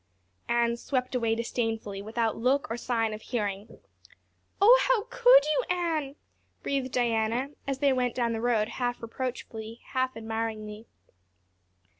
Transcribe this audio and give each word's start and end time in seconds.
Anne 0.49 0.75
swept 0.77 1.21
by 1.21 1.35
disdainfully, 1.35 2.01
without 2.01 2.35
look 2.35 2.65
or 2.71 2.75
sign 2.75 3.13
of 3.13 3.21
hearing. 3.21 3.77
"Oh 4.59 4.79
how 4.89 5.03
could 5.11 5.45
you, 5.45 5.63
Anne?" 5.75 6.15
breathed 6.63 6.91
Diana 6.91 7.49
as 7.67 7.77
they 7.77 7.93
went 7.93 8.15
down 8.15 8.33
the 8.33 8.41
road 8.41 8.67
half 8.69 9.03
reproachfully, 9.03 9.81
half 9.89 10.17
admiringly. 10.17 10.87